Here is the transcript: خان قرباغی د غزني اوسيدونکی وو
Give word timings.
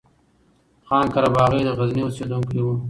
خان 0.87 1.05
قرباغی 1.15 1.61
د 1.65 1.69
غزني 1.79 2.01
اوسيدونکی 2.05 2.59
وو 2.61 2.73